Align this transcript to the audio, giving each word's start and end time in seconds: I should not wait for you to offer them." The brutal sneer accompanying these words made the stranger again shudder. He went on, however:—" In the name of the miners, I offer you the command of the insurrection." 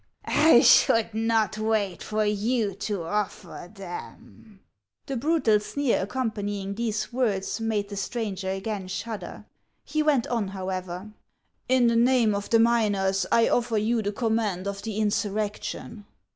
I 0.25 0.61
should 0.61 1.13
not 1.13 1.59
wait 1.59 2.01
for 2.01 2.25
you 2.25 2.73
to 2.73 3.03
offer 3.03 3.71
them." 3.71 4.61
The 5.05 5.15
brutal 5.15 5.59
sneer 5.59 6.01
accompanying 6.01 6.73
these 6.73 7.13
words 7.13 7.61
made 7.61 7.89
the 7.89 7.95
stranger 7.95 8.49
again 8.49 8.87
shudder. 8.87 9.45
He 9.83 10.01
went 10.01 10.25
on, 10.25 10.47
however:—" 10.47 11.11
In 11.69 11.85
the 11.85 11.95
name 11.95 12.33
of 12.33 12.49
the 12.49 12.57
miners, 12.59 13.27
I 13.31 13.47
offer 13.47 13.77
you 13.77 14.01
the 14.01 14.11
command 14.11 14.65
of 14.67 14.81
the 14.81 14.97
insurrection." 14.97 16.07